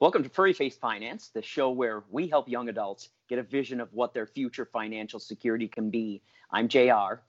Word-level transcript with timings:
Welcome 0.00 0.22
to 0.22 0.30
Furry 0.30 0.54
Face 0.54 0.78
Finance, 0.78 1.28
the 1.28 1.42
show 1.42 1.68
where 1.72 2.04
we 2.08 2.26
help 2.26 2.48
young 2.48 2.70
adults 2.70 3.10
get 3.28 3.38
a 3.38 3.42
vision 3.42 3.82
of 3.82 3.92
what 3.92 4.14
their 4.14 4.24
future 4.24 4.64
financial 4.64 5.20
security 5.20 5.68
can 5.68 5.90
be. 5.90 6.22
I'm 6.50 6.68
JR. 6.68 7.20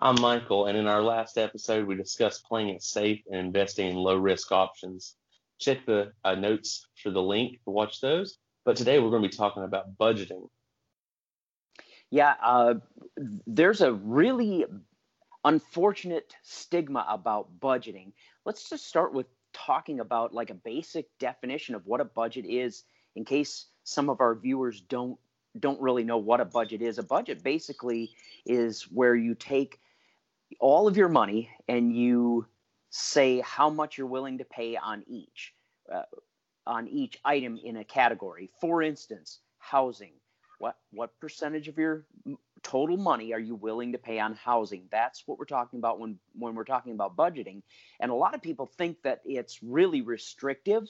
I'm 0.00 0.18
Michael, 0.18 0.64
and 0.64 0.78
in 0.78 0.86
our 0.86 1.02
last 1.02 1.36
episode, 1.36 1.86
we 1.86 1.94
discussed 1.94 2.46
playing 2.46 2.70
it 2.70 2.82
safe 2.82 3.20
and 3.30 3.38
investing 3.38 3.88
in 3.88 3.96
low 3.96 4.16
risk 4.16 4.50
options. 4.50 5.16
Check 5.58 5.84
the 5.84 6.12
uh, 6.24 6.34
notes 6.36 6.86
for 7.02 7.10
the 7.10 7.20
link 7.20 7.62
to 7.64 7.70
watch 7.70 8.00
those. 8.00 8.38
But 8.64 8.76
today, 8.76 8.98
we're 8.98 9.10
going 9.10 9.22
to 9.22 9.28
be 9.28 9.36
talking 9.36 9.64
about 9.64 9.98
budgeting. 9.98 10.48
Yeah, 12.08 12.32
uh, 12.42 12.76
there's 13.46 13.82
a 13.82 13.92
really 13.92 14.64
unfortunate 15.44 16.34
stigma 16.42 17.04
about 17.06 17.60
budgeting. 17.60 18.12
Let's 18.46 18.70
just 18.70 18.86
start 18.86 19.12
with 19.12 19.26
talking 19.54 20.00
about 20.00 20.34
like 20.34 20.50
a 20.50 20.54
basic 20.54 21.06
definition 21.18 21.74
of 21.74 21.86
what 21.86 22.00
a 22.00 22.04
budget 22.04 22.44
is 22.44 22.84
in 23.16 23.24
case 23.24 23.66
some 23.84 24.10
of 24.10 24.20
our 24.20 24.34
viewers 24.34 24.80
don't 24.80 25.18
don't 25.60 25.80
really 25.80 26.02
know 26.02 26.18
what 26.18 26.40
a 26.40 26.44
budget 26.44 26.82
is. 26.82 26.98
A 26.98 27.02
budget 27.02 27.42
basically 27.42 28.10
is 28.44 28.82
where 28.90 29.14
you 29.14 29.34
take 29.34 29.80
all 30.58 30.88
of 30.88 30.96
your 30.96 31.08
money 31.08 31.48
and 31.68 31.96
you 31.96 32.46
say 32.90 33.40
how 33.40 33.70
much 33.70 33.96
you're 33.96 34.06
willing 34.06 34.38
to 34.38 34.44
pay 34.44 34.76
on 34.76 35.04
each 35.06 35.54
uh, 35.92 36.02
on 36.66 36.88
each 36.88 37.18
item 37.24 37.58
in 37.62 37.76
a 37.76 37.84
category. 37.84 38.50
For 38.60 38.82
instance, 38.82 39.40
housing. 39.58 40.12
What 40.58 40.76
what 40.92 41.18
percentage 41.20 41.68
of 41.68 41.78
your 41.78 42.06
total 42.64 42.96
money 42.96 43.32
are 43.32 43.38
you 43.38 43.54
willing 43.54 43.92
to 43.92 43.98
pay 43.98 44.18
on 44.18 44.34
housing? 44.34 44.88
That's 44.90 45.22
what 45.26 45.38
we're 45.38 45.44
talking 45.44 45.78
about 45.78 46.00
when 46.00 46.18
when 46.36 46.54
we're 46.54 46.64
talking 46.64 46.92
about 46.92 47.16
budgeting. 47.16 47.62
And 48.00 48.10
a 48.10 48.14
lot 48.14 48.34
of 48.34 48.42
people 48.42 48.66
think 48.66 49.02
that 49.02 49.20
it's 49.24 49.62
really 49.62 50.00
restrictive. 50.00 50.88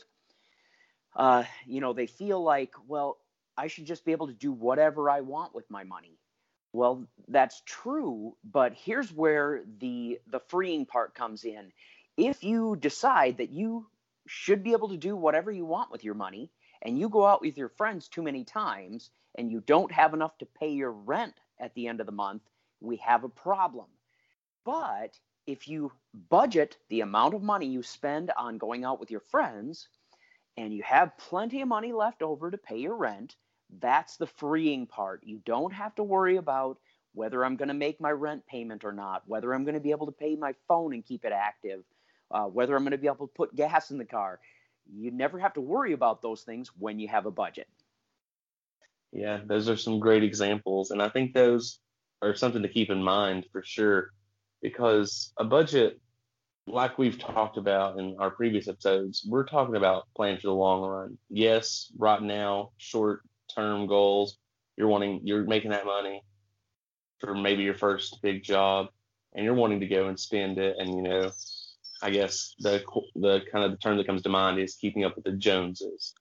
Uh, 1.15 1.45
you 1.67 1.81
know, 1.81 1.93
they 1.93 2.07
feel 2.07 2.43
like, 2.43 2.73
well, 2.89 3.19
I 3.57 3.67
should 3.67 3.85
just 3.85 4.05
be 4.05 4.13
able 4.13 4.29
to 4.29 4.33
do 4.33 4.53
whatever 4.53 5.11
I 5.11 5.21
want 5.21 5.55
with 5.55 5.71
my 5.71 5.85
money. 5.85 6.19
Well, 6.73 7.07
that's 7.29 7.63
true, 7.67 8.37
but 8.43 8.73
here's 8.75 9.13
where 9.13 9.63
the 9.79 10.21
the 10.27 10.41
freeing 10.41 10.87
part 10.87 11.15
comes 11.15 11.45
in. 11.45 11.73
If 12.17 12.43
you 12.43 12.77
decide 12.77 13.39
that 13.39 13.51
you 13.51 13.87
should 14.27 14.63
be 14.63 14.73
able 14.73 14.89
to 14.89 14.97
do 14.97 15.17
whatever 15.17 15.51
you 15.51 15.67
want 15.67 15.91
with 15.91 16.05
your 16.05 16.15
money 16.15 16.51
and 16.83 16.99
you 16.99 17.09
go 17.09 17.27
out 17.27 17.43
with 17.43 17.59
your 17.59 17.69
friends 17.69 18.09
too 18.09 18.23
many 18.23 18.45
times 18.45 19.11
and 19.37 19.51
you 19.51 19.61
don't 19.61 19.93
have 19.93 20.15
enough 20.15 20.37
to 20.39 20.47
pay 20.47 20.71
your 20.71 20.93
rent 20.93 21.35
at 21.61 21.75
the 21.75 21.89
end 21.89 22.01
of 22.01 22.07
the 22.07 22.13
month, 22.13 22.43
we 22.81 22.97
have 22.97 23.25
a 23.25 23.29
problem. 23.29 23.87
But 24.65 25.19
if 25.47 25.69
you 25.69 25.93
budget 26.31 26.79
the 26.89 27.01
amount 27.03 27.35
of 27.35 27.43
money 27.43 27.67
you 27.67 27.83
spend 27.83 28.31
on 28.37 28.59
going 28.59 28.85
out 28.85 29.01
with 29.01 29.11
your 29.11 29.21
friends 29.21 29.89
and 30.57 30.73
you 30.73 30.83
have 30.83 31.17
plenty 31.19 31.61
of 31.63 31.69
money 31.69 31.93
left 31.93 32.23
over 32.23 32.51
to 32.51 32.59
pay 32.59 32.79
your 32.79 32.97
rent, 32.97 33.37
that's 33.81 34.17
the 34.17 34.27
freeing 34.27 34.87
part. 34.87 35.23
You 35.25 35.41
don't 35.45 35.73
have 35.73 35.95
to 35.97 36.03
worry 36.05 36.37
about 36.37 36.79
whether 37.15 37.45
I'm 37.45 37.57
going 37.57 37.69
to 37.69 37.75
make 37.75 38.01
my 38.01 38.11
rent 38.11 38.47
payment 38.47 38.85
or 38.85 38.93
not, 38.93 39.23
whether 39.27 39.55
I'm 39.55 39.65
going 39.65 39.75
to 39.75 39.81
be 39.81 39.91
able 39.93 40.07
to 40.07 40.13
pay 40.13 40.37
my 40.37 40.55
phone 40.69 40.95
and 40.95 41.05
keep 41.05 41.25
it 41.25 41.33
active, 41.33 41.85
uh, 42.31 42.45
whether 42.45 42.77
I'm 42.77 42.83
going 42.85 42.93
to 42.93 42.99
be 42.99 43.07
able 43.07 43.27
to 43.27 43.35
put 43.35 43.55
gas 43.57 43.91
in 43.91 43.99
the 43.99 44.05
car. 44.05 44.41
You 44.93 45.11
never 45.11 45.39
have 45.39 45.55
to 45.55 45.61
worry 45.61 45.93
about 45.93 46.23
those 46.23 46.43
things 46.43 46.71
when 46.79 46.99
you 46.99 47.09
have 47.09 47.27
a 47.27 47.31
budget. 47.31 47.69
Yeah, 49.15 49.41
those 49.47 49.69
are 49.69 49.77
some 49.77 50.01
great 50.01 50.25
examples. 50.25 50.91
And 50.91 51.01
I 51.01 51.09
think 51.09 51.33
those 51.33 51.79
are 52.21 52.35
something 52.35 52.63
to 52.63 52.69
keep 52.69 52.91
in 52.91 53.03
mind 53.03 53.47
for 53.53 53.63
sure, 53.63 54.11
because 54.61 55.33
a 55.39 55.45
budget, 55.45 56.01
like 56.67 56.99
we've 56.99 57.19
talked 57.19 57.57
about 57.57 57.99
in 57.99 58.17
our 58.19 58.31
previous 58.31 58.67
episodes, 58.67 59.25
we're 59.29 59.47
talking 59.47 59.77
about 59.77 60.09
planning 60.17 60.41
for 60.41 60.49
the 60.49 60.55
long 60.55 60.83
run. 60.83 61.19
Yes, 61.31 61.93
right 61.97 62.21
now, 62.21 62.71
short 62.77 63.21
term 63.55 63.87
goals, 63.87 64.37
you're 64.77 64.89
wanting, 64.89 65.21
you're 65.23 65.45
making 65.45 65.71
that 65.71 65.87
money 65.87 66.25
for 67.21 67.37
maybe 67.37 67.63
your 67.63 67.77
first 67.77 68.19
big 68.21 68.43
job 68.43 68.89
and 69.35 69.45
you're 69.45 69.55
wanting 69.55 69.81
to 69.81 69.87
go 69.87 70.09
and 70.09 70.19
spend 70.19 70.59
it. 70.59 70.77
And, 70.79 70.89
you 70.91 71.03
know, 71.03 71.31
I 72.03 72.11
guess 72.11 72.55
the, 72.59 72.83
the 73.15 73.43
kind 73.53 73.65
of 73.65 73.71
the 73.71 73.77
term 73.77 73.97
that 73.99 74.07
comes 74.07 74.23
to 74.23 74.29
mind 74.29 74.59
is 74.59 74.75
keeping 74.75 75.05
up 75.05 75.15
with 75.15 75.25
the 75.25 75.33
Joneses 75.33 76.15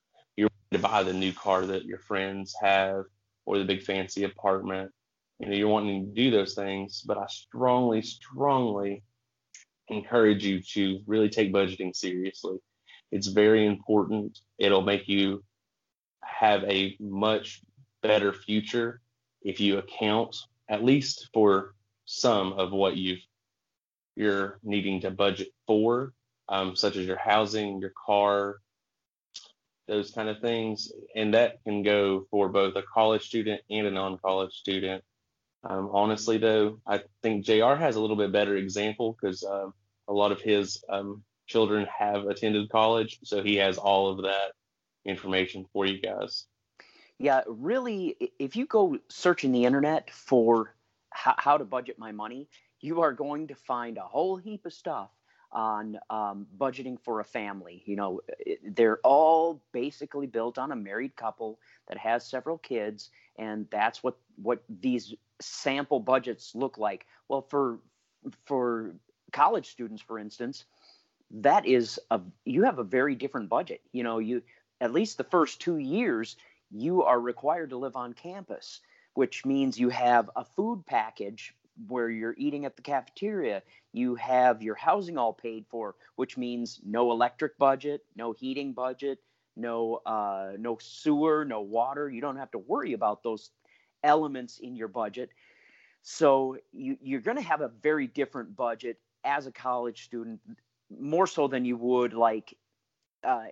to 0.73 0.79
buy 0.79 1.03
the 1.03 1.13
new 1.13 1.31
car 1.31 1.65
that 1.65 1.85
your 1.85 1.99
friends 1.99 2.53
have 2.59 3.05
or 3.45 3.57
the 3.57 3.63
big 3.63 3.83
fancy 3.83 4.23
apartment. 4.23 4.91
You 5.39 5.47
know, 5.47 5.55
you're 5.55 5.67
wanting 5.67 6.05
to 6.05 6.11
do 6.11 6.31
those 6.31 6.55
things, 6.55 7.01
but 7.05 7.17
I 7.17 7.25
strongly, 7.27 8.01
strongly 8.01 9.03
encourage 9.89 10.45
you 10.45 10.61
to 10.73 10.99
really 11.05 11.29
take 11.29 11.53
budgeting 11.53 11.95
seriously. 11.95 12.57
It's 13.11 13.27
very 13.27 13.65
important. 13.65 14.39
It'll 14.57 14.81
make 14.81 15.07
you 15.07 15.43
have 16.23 16.63
a 16.63 16.95
much 16.99 17.61
better 18.01 18.33
future 18.33 19.01
if 19.41 19.59
you 19.59 19.77
account 19.77 20.35
at 20.69 20.83
least 20.83 21.29
for 21.33 21.75
some 22.05 22.53
of 22.53 22.71
what 22.71 22.97
you've 22.97 23.19
you're 24.15 24.59
needing 24.63 25.01
to 25.01 25.09
budget 25.09 25.49
for, 25.65 26.13
um, 26.47 26.75
such 26.75 26.97
as 26.97 27.05
your 27.05 27.17
housing, 27.17 27.79
your 27.79 27.91
car, 28.05 28.57
those 29.87 30.11
kind 30.11 30.29
of 30.29 30.39
things. 30.39 30.91
And 31.15 31.33
that 31.33 31.63
can 31.63 31.83
go 31.83 32.25
for 32.31 32.49
both 32.49 32.75
a 32.75 32.83
college 32.83 33.25
student 33.25 33.61
and 33.69 33.87
a 33.87 33.91
non 33.91 34.17
college 34.17 34.53
student. 34.53 35.03
Um, 35.63 35.89
honestly, 35.93 36.37
though, 36.37 36.79
I 36.85 37.01
think 37.21 37.45
JR 37.45 37.75
has 37.75 37.95
a 37.95 38.01
little 38.01 38.17
bit 38.17 38.31
better 38.31 38.57
example 38.57 39.15
because 39.19 39.43
uh, 39.43 39.67
a 40.07 40.13
lot 40.13 40.31
of 40.31 40.41
his 40.41 40.83
um, 40.89 41.23
children 41.47 41.87
have 41.97 42.25
attended 42.25 42.69
college. 42.69 43.19
So 43.23 43.41
he 43.43 43.55
has 43.55 43.77
all 43.77 44.09
of 44.09 44.23
that 44.23 44.51
information 45.05 45.65
for 45.71 45.85
you 45.85 46.01
guys. 46.01 46.45
Yeah, 47.19 47.41
really, 47.47 48.31
if 48.39 48.55
you 48.55 48.65
go 48.65 48.97
searching 49.09 49.51
the 49.51 49.65
internet 49.65 50.09
for 50.11 50.75
how 51.11 51.57
to 51.57 51.63
budget 51.63 51.97
my 51.99 52.11
money, 52.11 52.49
you 52.81 53.01
are 53.01 53.13
going 53.13 53.47
to 53.47 53.55
find 53.55 53.97
a 53.97 54.01
whole 54.01 54.35
heap 54.35 54.65
of 54.65 54.73
stuff 54.73 55.09
on 55.53 55.97
um, 56.09 56.47
budgeting 56.57 56.99
for 56.99 57.19
a 57.19 57.23
family. 57.23 57.83
You 57.85 57.95
know, 57.95 58.21
they're 58.63 58.99
all 59.03 59.61
basically 59.71 60.27
built 60.27 60.57
on 60.57 60.71
a 60.71 60.75
married 60.75 61.15
couple 61.15 61.59
that 61.87 61.97
has 61.97 62.25
several 62.25 62.57
kids, 62.57 63.09
and 63.37 63.67
that's 63.71 64.03
what 64.03 64.17
what 64.35 64.63
these 64.69 65.13
sample 65.39 65.99
budgets 65.99 66.53
look 66.55 66.77
like. 66.77 67.05
Well, 67.27 67.41
for 67.41 67.79
for 68.45 68.95
college 69.31 69.69
students, 69.69 70.01
for 70.01 70.19
instance, 70.19 70.65
that 71.31 71.65
is 71.65 71.99
a 72.11 72.21
you 72.45 72.63
have 72.63 72.79
a 72.79 72.83
very 72.83 73.15
different 73.15 73.49
budget. 73.49 73.81
You 73.91 74.03
know, 74.03 74.19
you 74.19 74.41
at 74.81 74.93
least 74.93 75.17
the 75.17 75.23
first 75.23 75.61
two 75.61 75.77
years 75.77 76.35
you 76.71 77.03
are 77.03 77.19
required 77.19 77.69
to 77.69 77.77
live 77.77 77.95
on 77.95 78.13
campus, 78.13 78.81
which 79.13 79.45
means 79.45 79.79
you 79.79 79.89
have 79.89 80.29
a 80.35 80.43
food 80.43 80.83
package 80.85 81.53
where 81.87 82.09
you're 82.09 82.35
eating 82.37 82.65
at 82.65 82.75
the 82.75 82.81
cafeteria. 82.81 83.63
You 83.91 84.15
have 84.15 84.61
your 84.61 84.75
housing 84.75 85.17
all 85.17 85.33
paid 85.33 85.65
for, 85.69 85.95
which 86.15 86.37
means 86.37 86.79
no 86.85 87.11
electric 87.11 87.57
budget, 87.57 88.05
no 88.15 88.31
heating 88.31 88.73
budget, 88.73 89.19
no 89.55 90.01
uh, 90.05 90.53
no 90.57 90.77
sewer, 90.79 91.45
no 91.45 91.61
water. 91.61 92.09
You 92.09 92.21
don't 92.21 92.37
have 92.37 92.51
to 92.51 92.59
worry 92.59 92.93
about 92.93 93.23
those 93.23 93.51
elements 94.03 94.59
in 94.59 94.75
your 94.75 94.87
budget. 94.87 95.29
So 96.01 96.57
you, 96.71 96.97
you're 97.01 97.21
going 97.21 97.37
to 97.37 97.43
have 97.43 97.61
a 97.61 97.69
very 97.69 98.07
different 98.07 98.55
budget 98.55 98.99
as 99.23 99.47
a 99.47 99.51
college 99.51 100.03
student, 100.03 100.41
more 100.99 101.27
so 101.27 101.47
than 101.47 101.63
you 101.63 101.77
would 101.77 102.13
like 102.13 102.57
uh, 103.23 103.45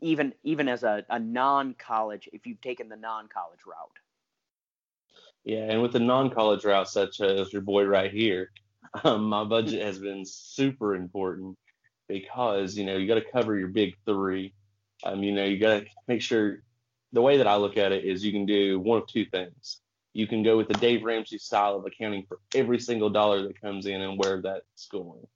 even 0.00 0.34
even 0.42 0.68
as 0.68 0.82
a, 0.82 1.04
a 1.08 1.18
non-college 1.18 2.28
if 2.32 2.46
you've 2.46 2.60
taken 2.60 2.88
the 2.88 2.96
non-college 2.96 3.60
route. 3.66 3.98
Yeah, 5.46 5.68
and 5.70 5.80
with 5.80 5.92
the 5.92 6.00
non-college 6.00 6.64
route, 6.64 6.88
such 6.88 7.20
as 7.20 7.52
your 7.52 7.62
boy 7.62 7.84
right 7.84 8.10
here, 8.12 8.50
um, 9.04 9.28
my 9.28 9.44
budget 9.44 9.80
has 9.80 9.96
been 9.96 10.24
super 10.26 10.96
important 10.96 11.56
because 12.08 12.76
you 12.76 12.84
know 12.84 12.96
you 12.96 13.06
got 13.06 13.14
to 13.14 13.32
cover 13.32 13.56
your 13.56 13.68
big 13.68 13.94
three. 14.04 14.52
Um, 15.04 15.22
you 15.22 15.32
know 15.32 15.44
you 15.44 15.58
got 15.58 15.80
to 15.80 15.86
make 16.08 16.20
sure. 16.20 16.62
The 17.12 17.22
way 17.22 17.36
that 17.38 17.46
I 17.46 17.56
look 17.56 17.76
at 17.76 17.92
it 17.92 18.04
is 18.04 18.24
you 18.24 18.32
can 18.32 18.44
do 18.44 18.80
one 18.80 18.98
of 18.98 19.06
two 19.06 19.24
things. 19.24 19.80
You 20.12 20.26
can 20.26 20.42
go 20.42 20.56
with 20.56 20.66
the 20.66 20.74
Dave 20.74 21.04
Ramsey 21.04 21.38
style 21.38 21.76
of 21.76 21.86
accounting 21.86 22.24
for 22.26 22.40
every 22.54 22.80
single 22.80 23.08
dollar 23.08 23.42
that 23.42 23.60
comes 23.60 23.86
in 23.86 24.02
and 24.02 24.18
where 24.18 24.42
that's 24.42 24.88
going, 24.88 25.26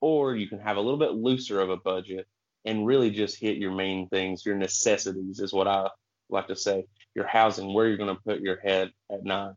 or 0.00 0.36
you 0.36 0.48
can 0.48 0.60
have 0.60 0.76
a 0.76 0.80
little 0.80 0.98
bit 0.98 1.14
looser 1.14 1.60
of 1.60 1.68
a 1.68 1.76
budget 1.76 2.28
and 2.64 2.86
really 2.86 3.10
just 3.10 3.40
hit 3.40 3.56
your 3.56 3.72
main 3.72 4.08
things, 4.08 4.46
your 4.46 4.56
necessities 4.56 5.40
is 5.40 5.52
what 5.52 5.66
I 5.66 5.88
like 6.30 6.48
to 6.48 6.56
say 6.56 6.86
your 7.14 7.26
housing, 7.26 7.72
where 7.72 7.88
you're 7.88 7.96
going 7.96 8.14
to 8.14 8.22
put 8.22 8.40
your 8.40 8.58
head 8.60 8.92
at 9.10 9.24
night, 9.24 9.54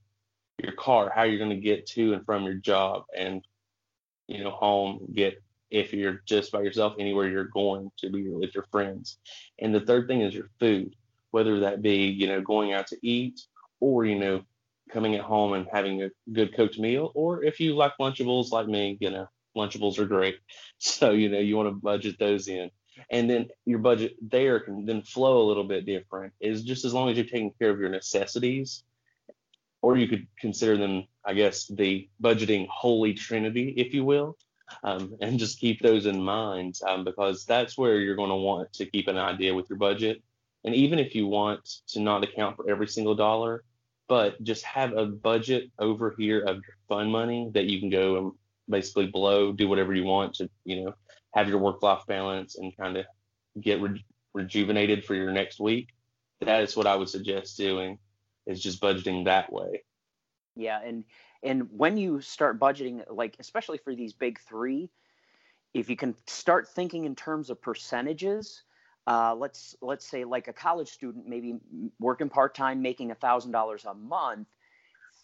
your 0.62 0.74
car, 0.74 1.12
how 1.14 1.24
you're 1.24 1.38
going 1.38 1.50
to 1.50 1.56
get 1.56 1.86
to 1.88 2.14
and 2.14 2.26
from 2.26 2.44
your 2.44 2.56
job 2.56 3.04
and, 3.18 3.46
you 4.28 4.44
know, 4.44 4.52
home, 4.52 5.08
get, 5.14 5.42
if 5.70 5.94
you're 5.94 6.22
just 6.26 6.52
by 6.52 6.62
yourself, 6.62 6.96
anywhere 7.00 7.28
you're 7.28 7.46
going 7.46 7.92
to 7.98 8.10
be 8.10 8.28
with 8.30 8.54
your 8.54 8.66
friends. 8.72 9.18
And 9.60 9.74
the 9.74 9.82
third 9.82 10.08
thing 10.08 10.22
is 10.22 10.34
your 10.34 10.50
food, 10.60 10.96
whether 11.32 11.62
that 11.62 11.82
be, 11.82 12.06
you 12.06 12.28
know, 12.28 12.42
going 12.42 12.74
out 12.74 12.88
to 12.88 12.98
eat 13.02 13.42
or, 13.80 14.06
you 14.06 14.20
know, 14.20 14.44
coming 14.92 15.16
at 15.16 15.22
home 15.22 15.54
and 15.54 15.68
having 15.72 16.04
a 16.04 16.10
good 16.32 16.54
cooked 16.54 16.78
meal, 16.78 17.12
or 17.16 17.44
if 17.44 17.60
you 17.60 17.76
like 17.76 17.94
Lunchables 18.00 18.52
like 18.52 18.68
me, 18.68 18.98
you 19.00 19.10
know, 19.10 19.28
Lunchables 19.56 20.00
are 20.00 20.06
great. 20.06 20.38
So, 20.84 21.12
you 21.12 21.30
know, 21.30 21.38
you 21.38 21.58
want 21.58 21.70
to 21.70 21.76
budget 21.76 22.18
those 22.18 22.48
in. 22.48 22.72
And 23.10 23.30
then 23.30 23.48
your 23.66 23.80
budget 23.80 24.16
there 24.22 24.60
can 24.60 24.86
then 24.86 25.02
flow 25.02 25.42
a 25.42 25.48
little 25.48 25.64
bit 25.64 25.86
different. 25.86 26.34
Is 26.40 26.64
just 26.64 26.86
as 26.86 26.94
long 26.94 27.10
as 27.10 27.18
you're 27.18 27.26
taking 27.26 27.54
care 27.60 27.70
of 27.70 27.80
your 27.80 27.90
necessities, 27.90 28.84
or 29.82 29.98
you 29.98 30.08
could 30.08 30.28
consider 30.40 30.78
them, 30.78 31.06
I 31.26 31.34
guess, 31.34 31.68
the 31.68 32.08
budgeting 32.22 32.68
holy 32.68 33.14
trinity, 33.14 33.74
if 33.78 33.94
you 33.94 34.06
will, 34.06 34.38
um, 34.84 35.16
and 35.22 35.40
just 35.40 35.60
keep 35.60 35.82
those 35.82 36.06
in 36.06 36.22
mind 36.22 36.80
um, 36.88 37.04
because 37.04 37.46
that's 37.46 37.78
where 37.78 38.00
you're 38.00 38.16
going 38.16 38.30
to 38.30 38.36
want 38.36 38.72
to 38.74 38.86
keep 38.86 39.08
an 39.08 39.18
idea 39.18 39.54
with 39.54 39.70
your 39.70 39.80
budget. 39.80 40.22
And 40.64 40.76
even 40.76 41.00
if 41.00 41.16
you 41.16 41.28
want 41.28 41.68
to 41.88 42.00
not 42.00 42.24
account 42.24 42.56
for 42.56 42.70
every 42.70 42.88
single 42.88 43.16
dollar, 43.16 43.64
but 44.08 44.42
just 44.44 44.64
have 44.66 44.94
a 44.94 45.06
budget 45.06 45.72
over 45.80 46.14
here 46.18 46.42
of 46.42 46.58
your 46.58 46.76
fun 46.88 47.10
money 47.10 47.50
that 47.54 47.66
you 47.66 47.80
can 47.80 47.90
go 47.90 48.18
and 48.18 48.32
basically 48.70 49.08
blow, 49.08 49.52
do 49.52 49.68
whatever 49.68 49.94
you 49.94 50.04
want 50.04 50.34
to, 50.36 50.50
you 50.66 50.84
know, 50.84 50.94
have 51.34 51.50
your 51.50 51.60
work 51.60 51.82
life 51.84 52.04
balance 52.08 52.58
and 52.58 52.76
kind 52.78 52.98
of 52.98 53.06
get 53.60 53.82
re- 53.82 54.06
rejuvenated 54.34 55.06
for 55.06 55.16
your 55.16 55.32
next 55.32 55.60
week. 55.60 55.90
That 56.42 56.64
is 56.64 56.76
what 56.76 56.88
I 56.88 56.96
would 56.96 57.10
suggest 57.10 57.58
doing 57.58 58.00
is 58.48 58.62
just 58.62 58.82
budgeting 58.82 59.26
that 59.26 59.52
way. 59.52 59.84
Yeah, 60.56 60.80
and 60.84 61.04
and 61.44 61.70
when 61.72 61.98
you 61.98 62.22
start 62.22 62.60
budgeting, 62.60 63.04
like 63.10 63.36
especially 63.40 63.78
for 63.78 63.96
these 63.96 64.14
big 64.14 64.40
three, 64.40 64.90
if 65.74 65.90
you 65.90 65.96
can 65.96 66.16
start 66.28 66.68
thinking 66.68 67.06
in 67.06 67.16
terms 67.16 67.50
of 67.50 67.62
percentages, 67.62 68.64
uh, 69.08 69.34
let's 69.36 69.76
let's 69.82 70.06
say 70.06 70.24
like 70.26 70.48
a 70.48 70.54
college 70.54 70.90
student 70.90 71.28
maybe 71.28 71.56
working 72.00 72.30
part 72.30 72.54
time 72.54 72.82
making 72.82 73.12
a 73.12 73.16
thousand 73.16 73.52
dollars 73.52 73.86
a 73.86 73.94
month, 73.94 74.48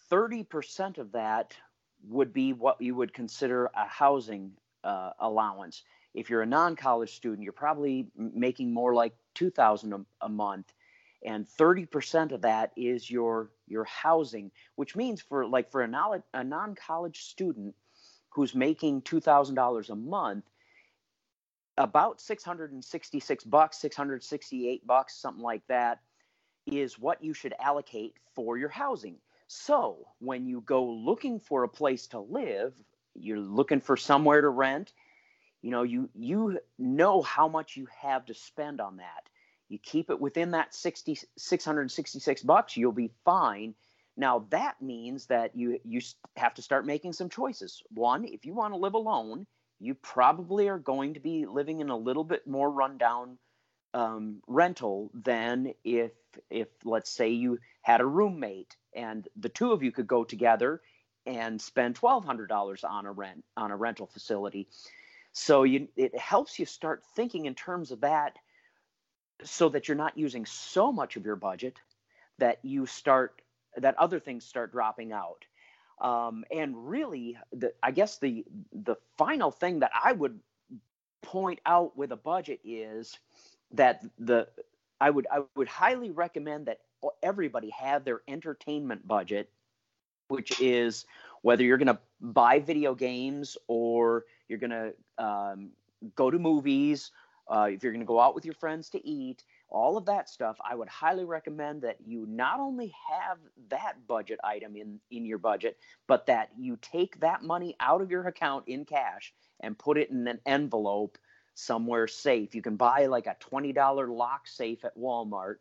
thirty 0.08 0.42
percent 0.42 0.98
of 0.98 1.12
that 1.12 1.54
would 2.06 2.32
be 2.32 2.52
what 2.52 2.80
you 2.80 2.94
would 2.94 3.12
consider 3.12 3.66
a 3.74 3.86
housing 3.86 4.52
uh, 4.84 5.10
allowance. 5.20 5.82
If 6.14 6.30
you're 6.30 6.42
a 6.42 6.46
non-college 6.46 7.14
student, 7.14 7.42
you're 7.42 7.52
probably 7.52 8.06
making 8.16 8.72
more 8.72 8.94
like 8.94 9.14
two 9.34 9.50
thousand 9.50 10.06
a 10.20 10.28
month, 10.28 10.72
and 11.24 11.46
30% 11.46 12.32
of 12.32 12.42
that 12.42 12.72
is 12.76 13.10
your 13.10 13.50
your 13.66 13.84
housing, 13.84 14.50
which 14.76 14.96
means 14.96 15.20
for 15.20 15.46
like 15.46 15.70
for 15.70 15.82
a, 15.82 15.88
knowledge, 15.88 16.22
a 16.32 16.42
non-college 16.42 17.22
student 17.22 17.74
who's 18.30 18.54
making 18.54 19.02
$2,000 19.02 19.90
a 19.90 19.94
month, 19.96 20.44
about 21.76 22.20
666 22.20 23.44
bucks, 23.44 23.78
668 23.78 24.86
bucks, 24.86 25.16
something 25.16 25.42
like 25.42 25.66
that, 25.68 26.00
is 26.66 26.98
what 26.98 27.22
you 27.22 27.34
should 27.34 27.54
allocate 27.58 28.14
for 28.34 28.56
your 28.56 28.68
housing. 28.68 29.16
So 29.48 30.06
when 30.18 30.46
you 30.46 30.60
go 30.60 30.84
looking 30.84 31.40
for 31.40 31.64
a 31.64 31.68
place 31.68 32.06
to 32.08 32.20
live, 32.20 32.74
you're 33.14 33.40
looking 33.40 33.80
for 33.80 33.96
somewhere 33.96 34.42
to 34.42 34.48
rent, 34.48 34.92
you 35.62 35.70
know, 35.70 35.82
you 35.82 36.10
you 36.14 36.60
know 36.78 37.22
how 37.22 37.48
much 37.48 37.76
you 37.76 37.88
have 38.00 38.26
to 38.26 38.34
spend 38.34 38.80
on 38.80 38.98
that. 38.98 39.28
You 39.68 39.78
keep 39.78 40.10
it 40.10 40.20
within 40.20 40.52
that 40.52 40.74
60 40.74 41.18
666 41.36 42.42
bucks, 42.42 42.76
you'll 42.76 42.92
be 42.92 43.10
fine. 43.24 43.74
Now 44.18 44.46
that 44.50 44.80
means 44.82 45.26
that 45.26 45.56
you 45.56 45.80
you 45.82 46.00
have 46.36 46.54
to 46.54 46.62
start 46.62 46.86
making 46.86 47.14
some 47.14 47.30
choices. 47.30 47.82
One, 47.90 48.24
if 48.26 48.44
you 48.44 48.54
want 48.54 48.74
to 48.74 48.78
live 48.78 48.94
alone, 48.94 49.46
you 49.80 49.94
probably 49.94 50.68
are 50.68 50.78
going 50.78 51.14
to 51.14 51.20
be 51.20 51.46
living 51.46 51.80
in 51.80 51.88
a 51.88 51.96
little 51.96 52.24
bit 52.24 52.46
more 52.46 52.70
rundown 52.70 53.38
um, 53.94 54.42
rental 54.46 55.10
than 55.14 55.72
if 55.84 56.12
if 56.50 56.68
let's 56.84 57.10
say 57.10 57.30
you 57.30 57.58
had 57.82 58.00
a 58.02 58.06
roommate 58.06 58.76
and 58.98 59.28
the 59.36 59.48
two 59.48 59.72
of 59.72 59.82
you 59.82 59.92
could 59.92 60.06
go 60.06 60.24
together 60.24 60.80
and 61.26 61.60
spend 61.60 61.94
twelve 61.94 62.24
hundred 62.24 62.48
dollars 62.48 62.84
on 62.84 63.06
a 63.06 63.12
rent 63.12 63.44
on 63.56 63.70
a 63.70 63.76
rental 63.76 64.06
facility. 64.06 64.68
So 65.32 65.62
you 65.62 65.88
it 65.96 66.18
helps 66.18 66.58
you 66.58 66.66
start 66.66 67.02
thinking 67.14 67.46
in 67.46 67.54
terms 67.54 67.90
of 67.92 68.00
that 68.00 68.36
so 69.44 69.68
that 69.68 69.86
you're 69.86 69.96
not 69.96 70.18
using 70.18 70.46
so 70.46 70.92
much 70.92 71.16
of 71.16 71.24
your 71.24 71.36
budget 71.36 71.78
that 72.38 72.58
you 72.62 72.86
start 72.86 73.40
that 73.76 73.96
other 73.98 74.20
things 74.20 74.44
start 74.44 74.72
dropping 74.72 75.12
out. 75.12 75.44
Um, 76.00 76.44
and 76.50 76.88
really, 76.88 77.36
the, 77.52 77.72
I 77.82 77.90
guess 77.90 78.18
the 78.18 78.44
the 78.72 78.96
final 79.16 79.50
thing 79.50 79.80
that 79.80 79.92
I 79.94 80.12
would 80.12 80.40
point 81.22 81.60
out 81.66 81.96
with 81.96 82.12
a 82.12 82.16
budget 82.16 82.60
is 82.64 83.18
that 83.72 84.02
the 84.18 84.48
I 85.00 85.10
would 85.10 85.26
I 85.30 85.40
would 85.56 85.68
highly 85.68 86.10
recommend 86.10 86.66
that 86.66 86.80
everybody 87.22 87.70
have 87.70 88.04
their 88.04 88.22
entertainment 88.28 89.06
budget, 89.06 89.50
which 90.28 90.60
is 90.60 91.06
whether 91.42 91.62
you're 91.62 91.78
going 91.78 91.86
to 91.86 91.98
buy 92.20 92.58
video 92.58 92.94
games 92.94 93.56
or 93.66 94.24
you're 94.48 94.58
going 94.58 94.70
to 94.70 95.24
um, 95.24 95.70
go 96.14 96.30
to 96.30 96.38
movies, 96.38 97.10
uh, 97.48 97.68
if 97.70 97.82
you're 97.82 97.92
going 97.92 98.00
to 98.00 98.06
go 98.06 98.20
out 98.20 98.34
with 98.34 98.44
your 98.44 98.54
friends 98.54 98.90
to 98.90 99.06
eat, 99.06 99.44
all 99.70 99.96
of 99.96 100.06
that 100.06 100.28
stuff, 100.28 100.58
I 100.68 100.74
would 100.74 100.88
highly 100.88 101.24
recommend 101.24 101.82
that 101.82 101.96
you 102.06 102.26
not 102.26 102.60
only 102.60 102.92
have 103.08 103.38
that 103.68 104.06
budget 104.06 104.38
item 104.42 104.76
in, 104.76 105.00
in 105.10 105.24
your 105.24 105.38
budget, 105.38 105.78
but 106.06 106.26
that 106.26 106.50
you 106.58 106.78
take 106.80 107.20
that 107.20 107.42
money 107.42 107.76
out 107.80 108.00
of 108.00 108.10
your 108.10 108.26
account 108.26 108.64
in 108.66 108.84
cash 108.84 109.32
and 109.60 109.78
put 109.78 109.98
it 109.98 110.10
in 110.10 110.26
an 110.26 110.40
envelope 110.46 111.18
somewhere 111.54 112.06
safe. 112.06 112.54
You 112.54 112.62
can 112.62 112.76
buy 112.76 113.06
like 113.06 113.26
a 113.26 113.36
$20 113.50 114.16
lock 114.16 114.46
safe 114.46 114.84
at 114.84 114.96
Walmart 114.96 115.56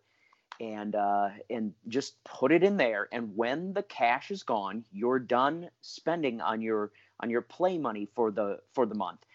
and 0.60 0.96
uh, 0.96 1.30
and 1.50 1.74
just 1.88 2.24
put 2.24 2.52
it 2.52 2.64
in 2.64 2.78
there. 2.78 3.08
And 3.12 3.36
when 3.36 3.74
the 3.74 3.84
cash 3.84 4.32
is 4.32 4.44
gone, 4.44 4.84
you're 4.92 5.20
done 5.20 5.70
spending 5.82 6.42
on 6.42 6.62
your 6.62 6.92
on 7.20 7.30
your 7.30 7.42
play 7.42 7.78
money 7.78 8.08
for 8.16 8.32
the 8.32 8.60
for 8.74 8.86
the 8.86 8.96
month. 8.96 9.26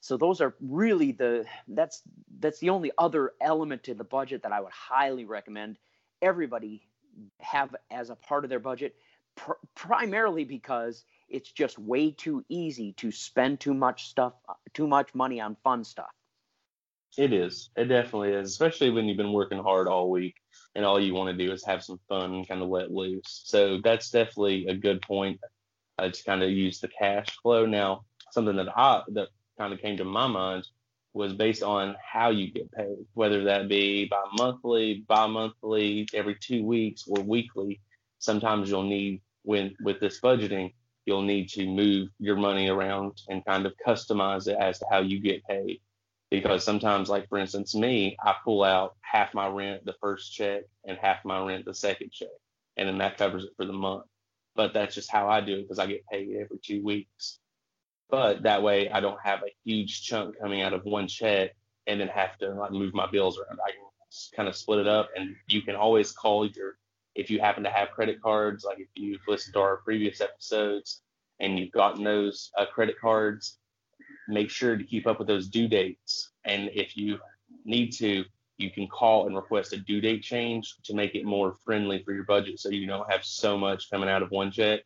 So 0.00 0.16
those 0.16 0.40
are 0.40 0.54
really 0.60 1.12
the 1.12 1.44
that's 1.68 2.02
that's 2.38 2.58
the 2.58 2.70
only 2.70 2.90
other 2.96 3.32
element 3.40 3.84
to 3.84 3.94
the 3.94 4.04
budget 4.04 4.42
that 4.42 4.52
I 4.52 4.60
would 4.60 4.72
highly 4.72 5.24
recommend 5.24 5.78
everybody 6.22 6.82
have 7.40 7.74
as 7.90 8.10
a 8.10 8.14
part 8.14 8.44
of 8.44 8.50
their 8.50 8.60
budget 8.60 8.94
pr- 9.34 9.52
primarily 9.74 10.44
because 10.44 11.04
it's 11.28 11.50
just 11.50 11.78
way 11.78 12.10
too 12.10 12.44
easy 12.48 12.92
to 12.94 13.10
spend 13.10 13.60
too 13.60 13.74
much 13.74 14.08
stuff 14.08 14.34
too 14.72 14.86
much 14.86 15.14
money 15.14 15.40
on 15.40 15.56
fun 15.62 15.84
stuff. 15.84 16.10
It 17.18 17.32
is. 17.32 17.70
It 17.76 17.86
definitely 17.86 18.32
is, 18.32 18.50
especially 18.50 18.90
when 18.90 19.06
you've 19.06 19.16
been 19.16 19.32
working 19.32 19.58
hard 19.58 19.88
all 19.88 20.10
week 20.10 20.36
and 20.74 20.84
all 20.84 21.00
you 21.00 21.14
want 21.14 21.36
to 21.36 21.46
do 21.46 21.52
is 21.52 21.64
have 21.64 21.82
some 21.82 21.98
fun 22.08 22.34
and 22.34 22.48
kind 22.48 22.62
of 22.62 22.68
let 22.68 22.92
loose. 22.92 23.42
So 23.44 23.80
that's 23.82 24.10
definitely 24.10 24.66
a 24.68 24.74
good 24.74 25.02
point 25.02 25.40
uh, 25.98 26.08
to 26.08 26.24
kind 26.24 26.42
of 26.42 26.50
use 26.50 26.80
the 26.80 26.88
cash 26.88 27.26
flow. 27.42 27.66
Now, 27.66 28.04
something 28.30 28.56
that 28.56 28.68
I 28.76 29.02
that 29.08 29.28
kind 29.58 29.72
of 29.72 29.80
came 29.80 29.96
to 29.96 30.04
my 30.04 30.26
mind 30.28 30.66
was 31.12 31.32
based 31.34 31.62
on 31.62 31.96
how 32.00 32.30
you 32.30 32.52
get 32.52 32.70
paid, 32.70 33.04
whether 33.14 33.44
that 33.44 33.68
be 33.68 34.06
by 34.06 34.22
monthly, 34.38 35.04
bi 35.08 35.26
monthly, 35.26 36.08
every 36.14 36.36
two 36.40 36.64
weeks, 36.64 37.04
or 37.08 37.22
weekly. 37.22 37.80
Sometimes 38.20 38.70
you'll 38.70 38.84
need, 38.84 39.20
when 39.42 39.74
with 39.82 39.98
this 39.98 40.20
budgeting, 40.20 40.72
you'll 41.06 41.22
need 41.22 41.48
to 41.48 41.66
move 41.66 42.08
your 42.20 42.36
money 42.36 42.68
around 42.68 43.20
and 43.28 43.44
kind 43.44 43.66
of 43.66 43.72
customize 43.84 44.46
it 44.46 44.56
as 44.60 44.78
to 44.78 44.86
how 44.90 45.00
you 45.00 45.18
get 45.18 45.44
paid. 45.44 45.80
Because 46.30 46.64
sometimes, 46.64 47.08
like 47.08 47.28
for 47.28 47.38
instance, 47.38 47.74
me, 47.74 48.16
I 48.24 48.36
pull 48.44 48.64
out 48.64 48.96
half 49.02 49.34
my 49.34 49.48
rent 49.48 49.84
the 49.84 49.94
first 50.00 50.32
check 50.34 50.62
and 50.84 50.98
half 50.98 51.24
my 51.24 51.44
rent 51.44 51.64
the 51.66 51.74
second 51.74 52.12
check, 52.12 52.28
and 52.76 52.88
then 52.88 52.98
that 52.98 53.18
covers 53.18 53.44
it 53.44 53.52
for 53.56 53.66
the 53.66 53.72
month. 53.72 54.04
But 54.56 54.74
that's 54.74 54.94
just 54.94 55.10
how 55.10 55.28
I 55.28 55.40
do 55.40 55.56
it 55.58 55.62
because 55.62 55.78
I 55.80 55.86
get 55.86 56.06
paid 56.06 56.30
every 56.36 56.58
two 56.62 56.84
weeks 56.84 57.38
but 58.10 58.42
that 58.44 58.62
way 58.62 58.90
I 58.90 59.00
don't 59.00 59.20
have 59.24 59.40
a 59.42 59.54
huge 59.64 60.04
chunk 60.04 60.38
coming 60.40 60.62
out 60.62 60.74
of 60.74 60.84
one 60.84 61.08
check 61.08 61.52
and 61.88 62.00
then 62.00 62.08
have 62.08 62.38
to 62.38 62.50
like 62.54 62.72
move 62.72 62.94
my 62.94 63.10
bills 63.10 63.38
around. 63.38 63.60
I 63.66 63.72
can 63.72 63.82
kind 64.36 64.48
of 64.48 64.56
split 64.56 64.80
it 64.80 64.88
up, 64.88 65.10
and 65.16 65.36
you 65.48 65.62
can 65.62 65.76
always 65.76 66.12
call 66.12 66.46
your 66.46 66.78
if 67.16 67.30
you 67.30 67.40
happen 67.40 67.64
to 67.64 67.70
have 67.70 67.90
credit 67.92 68.22
cards, 68.22 68.64
like 68.64 68.80
if 68.80 68.88
you've 68.96 69.22
listened 69.28 69.54
to 69.54 69.60
our 69.60 69.78
previous 69.78 70.22
episodes 70.22 71.02
and 71.40 71.58
you've 71.58 71.72
gotten 71.72 72.04
those 72.04 72.52
uh, 72.58 72.66
credit 72.66 72.96
cards, 73.00 73.58
make 74.30 74.50
sure 74.50 74.76
to 74.76 74.84
keep 74.84 75.06
up 75.06 75.18
with 75.18 75.28
those 75.28 75.48
due 75.48 75.68
dates. 75.68 76.30
And 76.44 76.70
if 76.74 76.96
you 76.96 77.18
need 77.64 77.90
to, 77.92 78.24
you 78.58 78.70
can 78.70 78.88
call 78.88 79.26
and 79.26 79.36
request 79.36 79.72
a 79.72 79.78
due 79.78 80.00
date 80.00 80.22
change 80.22 80.74
to 80.84 80.94
make 80.94 81.14
it 81.14 81.24
more 81.24 81.54
friendly 81.64 82.02
for 82.02 82.12
your 82.12 82.24
budget 82.24 82.58
so 82.58 82.68
you 82.68 82.86
don't 82.86 83.10
have 83.10 83.24
so 83.24 83.56
much 83.56 83.90
coming 83.90 84.08
out 84.08 84.22
of 84.22 84.30
one 84.30 84.50
check 84.50 84.80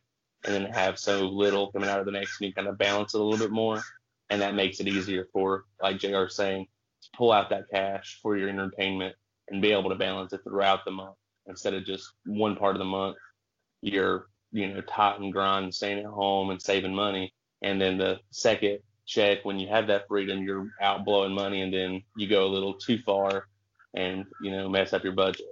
and 0.45 0.53
then 0.53 0.65
have 0.71 0.97
so 0.97 1.27
little 1.27 1.71
coming 1.71 1.89
out 1.89 1.99
of 1.99 2.05
the 2.05 2.11
next 2.11 2.39
and 2.39 2.47
you 2.47 2.53
kind 2.53 2.67
of 2.67 2.77
balance 2.77 3.13
it 3.13 3.19
a 3.19 3.23
little 3.23 3.45
bit 3.45 3.53
more. 3.53 3.81
And 4.29 4.41
that 4.41 4.55
makes 4.55 4.79
it 4.79 4.87
easier 4.87 5.27
for, 5.31 5.65
like 5.81 5.99
JR 5.99 6.27
saying, 6.27 6.67
to 7.03 7.09
pull 7.15 7.31
out 7.31 7.49
that 7.49 7.69
cash 7.69 8.19
for 8.21 8.37
your 8.37 8.49
entertainment 8.49 9.15
and 9.49 9.61
be 9.61 9.71
able 9.71 9.89
to 9.89 9.95
balance 9.95 10.33
it 10.33 10.41
throughout 10.43 10.85
the 10.85 10.91
month 10.91 11.15
instead 11.47 11.75
of 11.75 11.85
just 11.85 12.09
one 12.25 12.55
part 12.55 12.75
of 12.75 12.79
the 12.79 12.85
month 12.85 13.17
you're, 13.85 14.27
you 14.51 14.67
know, 14.73 14.81
tight 14.81 15.19
and 15.19 15.31
grind, 15.31 15.73
staying 15.73 15.99
at 15.99 16.05
home 16.05 16.49
and 16.49 16.61
saving 16.61 16.93
money. 16.93 17.33
And 17.61 17.79
then 17.79 17.97
the 17.97 18.19
second 18.31 18.79
check. 19.05 19.43
When 19.43 19.59
you 19.59 19.67
have 19.67 19.87
that 19.87 20.07
freedom 20.07 20.43
you're 20.43 20.67
out 20.81 21.05
blowing 21.05 21.33
money 21.33 21.61
and 21.61 21.73
then 21.73 22.03
you 22.15 22.27
go 22.27 22.45
a 22.45 22.51
little 22.51 22.73
too 22.73 22.99
far 22.99 23.47
and 23.93 24.25
you 24.41 24.51
know 24.51 24.69
mess 24.69 24.93
up 24.93 25.03
your 25.03 25.13
budget. 25.13 25.45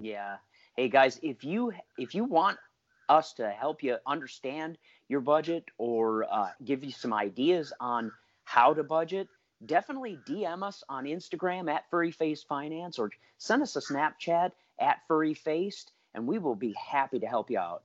Yeah. 0.00 0.36
Hey 0.76 0.88
guys 0.88 1.18
if 1.22 1.44
you 1.44 1.72
if 1.96 2.14
you 2.14 2.24
want 2.24 2.58
us 3.08 3.32
to 3.34 3.48
help 3.50 3.82
you 3.82 3.96
understand 4.06 4.76
your 5.08 5.20
budget 5.20 5.64
or 5.78 6.26
uh, 6.30 6.50
give 6.64 6.84
you 6.84 6.92
some 6.92 7.12
ideas 7.14 7.72
on 7.80 8.12
how 8.44 8.74
to 8.74 8.84
budget 8.84 9.28
definitely 9.64 10.18
dm 10.28 10.62
us 10.62 10.84
on 10.88 11.04
instagram 11.04 11.70
at 11.70 11.88
Furry 11.90 12.12
Face 12.12 12.42
Finance 12.42 12.98
or 12.98 13.10
send 13.38 13.62
us 13.62 13.76
a 13.76 13.80
snapchat 13.80 14.52
at 14.78 14.98
Furry 15.08 15.34
Faced, 15.34 15.92
and 16.14 16.26
we 16.26 16.38
will 16.38 16.54
be 16.54 16.74
happy 16.74 17.18
to 17.18 17.26
help 17.26 17.50
you 17.50 17.58
out. 17.58 17.82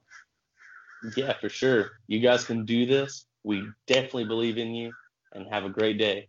Yeah 1.17 1.33
for 1.39 1.49
sure. 1.49 1.91
You 2.07 2.19
guys 2.19 2.45
can 2.45 2.65
do 2.65 2.85
this. 2.85 3.25
We 3.43 3.67
definitely 3.88 4.25
believe 4.25 4.57
in 4.57 4.73
you 4.73 4.93
and 5.33 5.47
have 5.50 5.65
a 5.65 5.69
great 5.69 5.97
day. 5.97 6.27